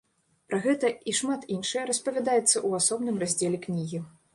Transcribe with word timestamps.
Пра 0.51 0.59
гэта 0.63 0.91
і 1.11 1.15
шмат 1.19 1.45
іншае 1.57 1.85
распавядаецца 1.93 2.53
ў 2.67 2.83
асобным 2.83 3.15
раздзеле 3.27 3.67
кнігі. 3.69 4.07